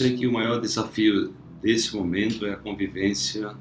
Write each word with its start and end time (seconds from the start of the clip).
sei 0.00 0.16
que 0.16 0.26
o 0.26 0.32
maior 0.32 0.58
desafio 0.58 1.34
desse 1.60 1.94
momento 1.94 2.46
é 2.46 2.54
a 2.54 2.56
convivência 2.56 3.54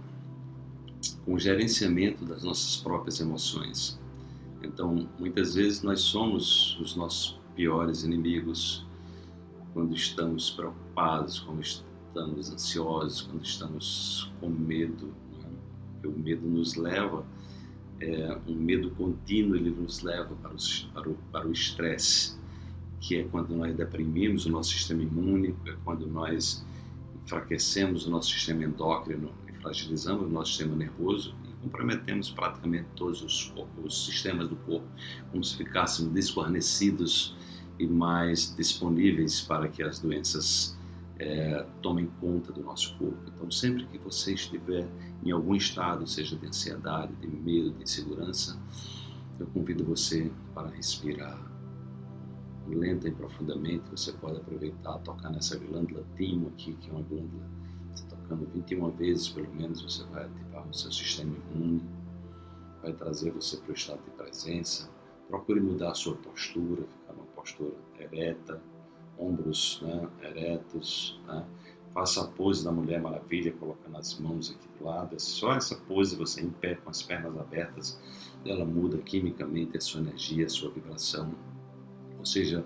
com 1.26 1.34
o 1.34 1.40
gerenciamento 1.40 2.24
das 2.24 2.44
nossas 2.44 2.78
próprias 2.78 3.20
emoções. 3.20 4.00
Então, 4.64 5.10
muitas 5.20 5.56
vezes 5.56 5.82
nós 5.82 6.00
somos 6.00 6.80
os 6.80 6.96
nossos 6.96 7.38
piores 7.58 8.04
inimigos 8.04 8.86
quando 9.74 9.94
estamos 9.94 10.50
preocupados, 10.52 11.40
quando 11.40 11.62
estamos 11.62 12.50
ansiosos, 12.50 13.22
quando 13.24 13.44
estamos 13.44 14.32
com 14.40 14.48
medo. 14.48 15.08
Né? 15.42 15.50
O 16.06 16.18
medo 16.18 16.48
nos 16.48 16.76
leva, 16.76 17.26
é, 18.00 18.38
um 18.48 18.56
medo 18.56 18.92
contínuo, 18.92 19.58
ele 19.58 19.72
nos 19.72 20.04
leva 20.04 20.34
para, 20.42 20.54
os, 20.54 20.90
para 20.94 21.10
o 21.10 21.16
para 21.34 21.46
o 21.46 21.52
estresse, 21.52 22.40
que 23.00 23.18
é 23.18 23.24
quando 23.24 23.56
nós 23.56 23.76
deprimimos 23.76 24.46
o 24.46 24.50
nosso 24.50 24.72
sistema 24.72 25.02
imune, 25.02 25.56
é 25.66 25.76
quando 25.84 26.06
nós 26.08 26.66
enfraquecemos 27.24 28.06
o 28.06 28.10
nosso 28.10 28.32
sistema 28.32 28.64
endócrino 28.64 29.32
e 29.48 29.54
fragilizamos 29.54 30.26
o 30.26 30.30
nosso 30.30 30.52
sistema 30.52 30.76
nervoso 30.76 31.36
e 31.48 31.54
comprometemos 31.64 32.30
praticamente 32.30 32.88
todos 32.96 33.22
os, 33.22 33.54
os 33.84 34.06
sistemas 34.06 34.50
do 34.50 34.56
corpo, 34.56 34.88
como 35.32 35.44
se 35.44 35.56
ficássemos 35.56 36.12
desguarnecidos 36.12 37.36
e 37.78 37.88
mais 37.88 38.54
disponíveis 38.56 39.42
para 39.42 39.68
que 39.70 39.82
as 39.82 40.00
doenças 40.00 40.78
é, 41.18 41.66
tomem 41.82 42.10
conta 42.20 42.52
do 42.52 42.62
nosso 42.62 42.98
corpo. 42.98 43.20
Então, 43.28 43.50
sempre 43.52 43.86
que 43.86 43.98
você 43.98 44.34
estiver 44.34 44.88
em 45.24 45.32
algum 45.32 45.56
estado, 45.56 46.08
seja 46.08 46.36
de 46.36 46.46
ansiedade, 46.46 47.14
de 47.16 47.28
medo, 47.28 47.72
de 47.72 47.84
insegurança, 47.84 48.58
eu 49.40 49.48
convido 49.48 49.84
você 49.84 50.32
para 50.54 50.70
respirar 50.70 51.49
lenta 52.76 53.08
e 53.08 53.12
profundamente. 53.12 53.90
Você 53.92 54.12
pode 54.14 54.38
aproveitar, 54.38 54.98
tocar 55.00 55.30
nessa 55.30 55.58
glândula 55.58 56.04
timo 56.16 56.48
aqui, 56.50 56.74
que 56.74 56.90
é 56.90 56.94
uma 56.94 57.02
glândula, 57.02 57.44
você 57.94 58.06
tocando 58.08 58.48
21 58.54 58.92
vezes 58.92 59.30
pelo 59.30 59.54
menos, 59.54 59.82
você 59.82 60.04
vai 60.06 60.26
ativar 60.26 60.68
o 60.68 60.74
seu 60.74 60.92
sistema 60.92 61.36
imune, 61.54 61.84
vai 62.82 62.94
trazer 62.94 63.32
você 63.32 63.58
para 63.58 63.72
o 63.72 63.74
estado 63.74 64.02
de 64.04 64.12
presença. 64.12 64.90
Procure 65.28 65.60
mudar 65.60 65.92
a 65.92 65.96
sua 65.96 66.16
postura, 66.16 66.84
ficar 66.84 67.14
numa 67.14 67.26
postura 67.28 67.76
ereta, 68.00 68.62
ombros 69.18 69.82
né, 69.84 70.10
eretos. 70.24 71.20
Né? 71.28 71.46
Faça 71.94 72.24
a 72.24 72.28
pose 72.28 72.64
da 72.64 72.72
Mulher 72.72 73.02
Maravilha, 73.02 73.52
colocando 73.52 73.98
as 73.98 74.18
mãos 74.20 74.52
aqui 74.52 74.68
do 74.78 74.86
lado. 74.86 75.16
É 75.16 75.20
só 75.20 75.54
essa 75.54 75.76
pose, 75.76 76.16
você 76.16 76.42
em 76.42 76.50
pé 76.50 76.76
com 76.76 76.90
as 76.90 77.02
pernas 77.02 77.36
abertas, 77.38 78.00
ela 78.46 78.64
muda 78.64 78.98
quimicamente 79.00 79.78
a 79.78 79.82
sua 79.82 80.02
energia, 80.02 80.46
a 80.46 80.50
sua 80.50 80.70
vibração. 80.70 81.34
Ou 82.20 82.26
seja, 82.26 82.66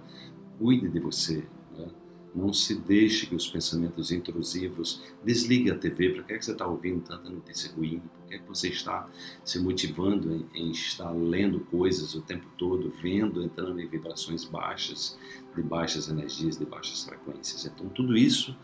cuide 0.58 0.90
de 0.90 1.00
você. 1.00 1.46
Né? 1.78 1.88
Não 2.36 2.52
se 2.52 2.76
deixe 2.76 3.28
que 3.28 3.36
os 3.36 3.48
pensamentos 3.48 4.12
intrusivos. 4.12 5.04
Desligue 5.24 5.70
a 5.72 5.78
TV. 5.78 6.10
Para 6.10 6.24
que, 6.24 6.34
é 6.34 6.38
que 6.38 6.46
você 6.46 6.52
está 6.52 6.68
ouvindo 6.68 7.02
tanta 7.02 7.30
notícia 7.30 7.72
ruim? 7.72 8.00
Por 8.00 8.28
que, 8.28 8.36
é 8.36 8.40
que 8.40 8.48
você 8.48 8.70
está 8.70 9.08
se 9.46 9.60
motivando 9.60 10.34
em, 10.34 10.46
em, 10.54 10.72
estar 10.72 11.12
lendo 11.12 11.60
coisas 11.60 12.16
o 12.16 12.22
tempo 12.22 12.48
todo, 12.58 12.92
vendo, 13.02 13.44
entrando 13.44 13.80
em 13.80 13.88
vibrações 13.88 14.44
baixas, 14.44 15.18
de 15.56 15.62
baixas 15.62 16.10
energias, 16.10 16.58
de 16.58 16.66
baixas 16.66 17.04
frequências? 17.04 17.66
Então, 17.66 17.88
tudo 17.90 18.18
isso 18.18 18.58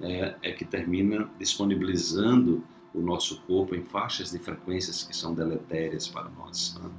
é, 0.00 0.36
é 0.42 0.52
que 0.52 0.64
termina 0.64 1.30
disponibilizando 1.38 2.64
o 2.94 3.00
nosso 3.00 3.40
corpo 3.42 3.74
em 3.74 3.84
faixas 3.84 4.30
de 4.30 4.38
frequências 4.38 5.04
que 5.04 5.14
são 5.14 5.34
deletérias 5.34 6.08
para 6.08 6.28
nós. 6.30 6.74
Né? 6.80 6.90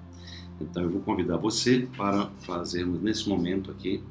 Então, 0.62 0.84
eu 0.84 0.90
vou 0.90 1.02
convidar 1.02 1.38
você 1.38 1.88
para 1.98 2.28
fazermos 2.42 3.02
nesse 3.02 3.28
momento 3.28 3.72
aqui 3.72 4.04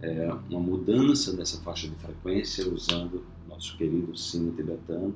é, 0.00 0.32
uma 0.48 0.60
mudança 0.60 1.36
dessa 1.36 1.60
faixa 1.62 1.88
de 1.88 1.94
frequência 1.96 2.68
usando 2.72 3.24
nosso 3.48 3.76
querido 3.76 4.16
sino 4.16 4.52
tibetano 4.52 5.14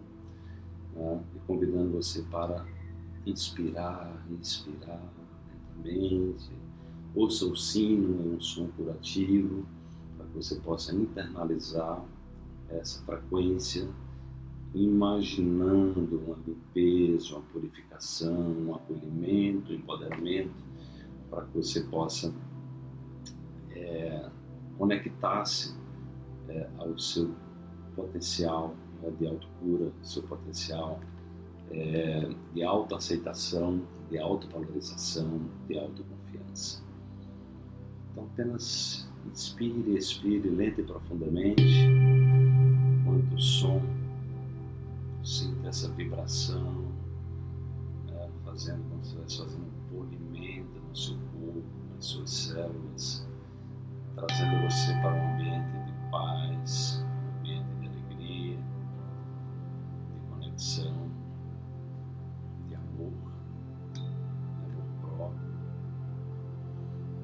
né, 0.94 1.20
e 1.36 1.38
convidando 1.46 1.92
você 1.92 2.22
para 2.22 2.66
inspirar, 3.24 4.26
inspirar 4.30 5.00
lentamente. 5.84 6.50
Ouça 7.14 7.44
o 7.44 7.56
sino, 7.56 8.32
é 8.32 8.36
um 8.36 8.40
som 8.40 8.68
curativo, 8.68 9.64
para 10.16 10.26
que 10.26 10.34
você 10.34 10.56
possa 10.56 10.94
internalizar 10.94 12.02
essa 12.68 13.02
frequência, 13.04 13.86
imaginando 14.74 16.22
uma 16.26 16.36
limpeza, 16.46 17.34
uma 17.34 17.42
purificação, 17.52 18.32
um 18.32 18.74
acolhimento, 18.74 19.72
um 19.72 19.76
empoderamento, 19.76 20.71
para 21.32 21.46
que 21.46 21.56
você 21.56 21.80
possa 21.80 22.32
é, 23.70 24.28
conectar-se 24.76 25.74
é, 26.46 26.68
ao 26.76 26.98
seu 26.98 27.34
potencial 27.96 28.74
né, 29.00 29.10
de 29.18 29.26
autocura, 29.26 29.90
seu 30.02 30.22
potencial 30.24 31.00
é, 31.70 32.28
de 32.52 32.62
autoaceitação, 32.62 33.80
de 34.10 34.18
autovalorização, 34.18 35.40
de 35.66 35.78
autoconfiança. 35.78 36.82
Então 38.12 38.24
apenas 38.24 39.08
inspire, 39.26 39.96
expire 39.96 40.50
lenta 40.50 40.82
e 40.82 40.84
profundamente, 40.84 41.62
quanto 43.06 43.34
o 43.34 43.40
som, 43.40 43.80
sinta 45.24 45.68
essa 45.68 45.88
vibração, 45.92 46.92
fazendo 48.52 48.82
como 48.90 49.02
se 49.02 49.16
estivesse 49.16 49.38
fazendo 49.38 49.64
um 49.64 49.96
polimento 49.96 50.80
no 50.86 50.94
seu 50.94 51.16
corpo, 51.16 51.94
nas 51.94 52.04
suas 52.04 52.30
células 52.30 53.26
trazendo 54.14 54.62
você 54.62 54.92
para 55.00 55.14
um 55.14 55.34
ambiente 55.34 55.86
de 55.86 56.10
paz, 56.10 57.02
um 57.02 57.38
ambiente 57.38 57.74
de 57.80 57.88
alegria, 57.88 58.58
de 60.12 60.20
conexão, 60.30 61.10
de 62.68 62.74
amor, 62.74 63.12
de 63.94 64.00
amor 64.00 64.84
próprio. 65.00 65.48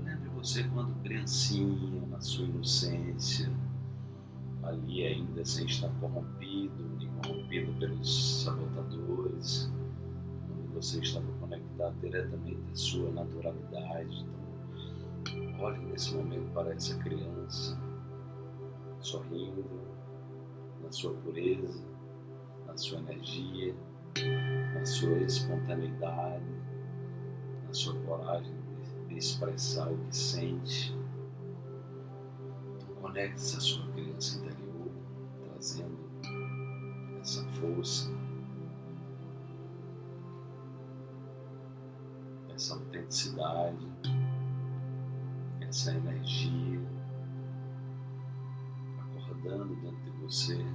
Lembre 0.05 0.29
você 0.31 0.65
quando 0.65 0.95
criancinha, 1.03 2.07
na 2.07 2.21
sua 2.21 2.47
inocência, 2.47 3.53
ali 4.63 5.07
ainda 5.07 5.45
sem 5.45 5.67
estar 5.67 5.91
corrompido, 6.01 6.89
nem 6.99 7.09
corrompido 7.23 7.73
pelos 7.79 8.43
sabotadores, 8.43 9.71
você 10.81 11.01
estava 11.01 11.27
conectado 11.41 11.95
diretamente 12.01 12.71
à 12.71 12.77
sua 12.77 13.11
naturalidade. 13.11 14.27
Então, 15.27 15.61
Olhe 15.61 15.85
nesse 15.87 16.15
momento 16.15 16.53
para 16.53 16.73
essa 16.73 16.97
criança, 16.99 17.77
sorrindo, 19.01 19.65
na 20.81 20.93
sua 20.93 21.13
pureza, 21.15 21.85
na 22.65 22.77
sua 22.77 23.01
energia, 23.01 23.75
na 24.73 24.85
sua 24.85 25.19
espontaneidade, 25.19 26.47
na 27.67 27.73
sua 27.73 27.99
coragem 28.03 28.55
de, 29.09 29.19
expressar 29.19 29.91
o 29.91 29.99
que 29.99 30.17
sente. 30.17 30.97
Então, 32.77 32.95
conecte-se 33.01 33.57
à 33.57 33.61
sua 33.61 33.93
criança 33.93 34.39
interior, 34.39 34.93
trazendo 35.43 35.99
essa 37.21 37.43
força, 37.49 38.09
essa 43.09 43.31
autenticidade 43.41 43.89
essa 45.63 45.95
energia 45.95 46.81
acordando 49.01 49.75
dentro 49.77 49.99
de 50.05 50.11
você 50.21 50.67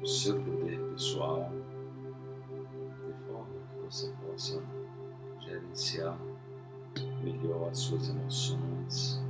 o 0.00 0.06
seu 0.06 0.40
poder 0.42 0.78
pessoal, 0.92 1.50
de 3.06 3.12
forma 3.26 3.46
que 3.70 3.80
você 3.84 4.12
possa 4.24 4.62
gerenciar 5.40 6.18
melhor 7.22 7.70
as 7.70 7.78
suas 7.78 8.08
emoções. 8.08 9.22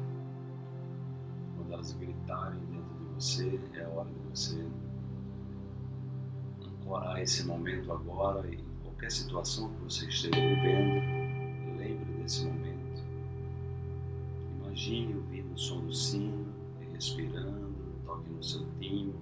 Quando 1.56 1.72
elas 1.72 1.92
gritarem 1.92 2.60
dentro 2.66 2.94
de 2.94 3.14
você, 3.14 3.60
é 3.74 3.86
hora 3.88 4.10
de 4.10 4.20
você 4.30 4.66
ancorar 6.64 7.20
esse 7.20 7.46
momento 7.46 7.92
agora 7.92 8.46
e 8.48 8.75
qualquer 8.96 9.10
situação 9.10 9.68
que 9.74 9.84
você 9.84 10.06
esteja 10.06 10.40
vivendo, 10.40 11.76
lembre 11.78 12.22
desse 12.22 12.46
momento. 12.46 13.04
Imagine 14.58 15.16
ouvindo 15.16 15.52
o 15.52 15.58
som 15.58 15.80
do 15.84 15.92
sino 15.92 16.46
respirando, 16.92 17.74
toque 18.06 18.30
no 18.30 18.42
seu 18.42 18.64
timbre, 18.80 19.14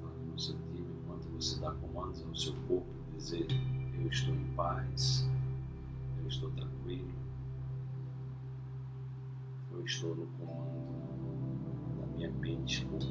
toque 0.00 0.24
no 0.32 0.38
seu 0.38 0.56
timbre 0.72 0.94
enquanto 1.02 1.28
você 1.28 1.60
dá 1.60 1.70
comandos 1.72 2.22
ao 2.22 2.34
seu 2.34 2.54
corpo, 2.66 2.86
dizer 3.14 3.46
eu 4.00 4.08
estou 4.08 4.34
em 4.34 4.44
paz, 4.54 5.28
eu 6.18 6.26
estou 6.26 6.50
tranquilo, 6.52 7.12
eu 9.72 9.84
estou 9.84 10.16
no 10.16 10.26
comando 10.38 12.00
da 12.00 12.06
minha 12.06 12.30
mente 12.30 12.86
corpo, 12.86 13.04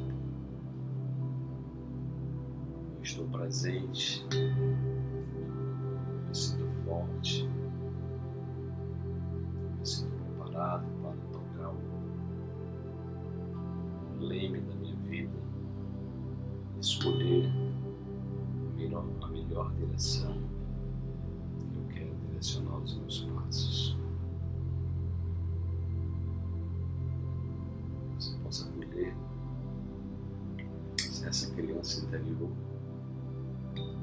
eu 2.96 3.04
estou 3.04 3.28
presente, 3.28 4.26
escolher 16.86 17.50
a 18.70 18.78
melhor, 18.78 19.06
a 19.22 19.28
melhor 19.28 19.74
direção 19.74 20.38
eu 21.76 21.88
quero 21.92 22.16
direcionar 22.28 22.78
os 22.78 22.96
meus 22.96 23.22
passos. 23.22 23.98
Você 28.20 28.38
possa 28.38 28.70
acolher 28.70 29.16
essa 31.28 31.52
criança 31.56 32.06
interior 32.06 32.52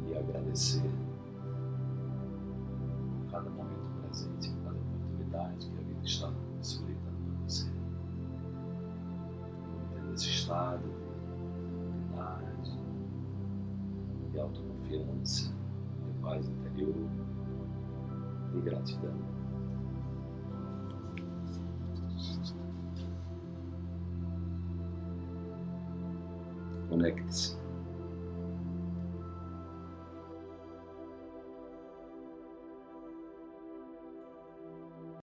e 0.08 0.16
agradecer 0.16 0.82
cada 3.30 3.48
momento 3.48 3.88
presente, 4.00 4.52
cada 4.64 4.76
oportunidade 4.76 5.70
que 5.70 5.78
a 5.78 5.84
vida 5.84 6.04
está 6.04 6.32
possibilitando 6.58 7.16
para 7.26 7.48
você. 7.48 7.70
Mantendo 9.70 10.14
esse 10.14 10.28
estado 10.28 11.01
autoconfiança, 14.42 15.54
de 16.04 16.12
paz 16.20 16.48
interior, 16.48 16.94
de 18.52 18.60
gratidão. 18.60 19.14
Conecte-se 26.88 27.61